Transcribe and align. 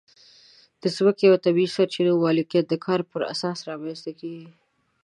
د 0.81 0.83
ځمکې 0.95 1.25
او 1.31 1.35
طبیعي 1.45 1.73
سرچینو 1.75 2.21
مالکیت 2.25 2.65
د 2.69 2.75
کار 2.85 3.01
پر 3.11 3.21
اساس 3.33 3.57
رامنځته 3.69 4.11
کېږي. 4.19 4.51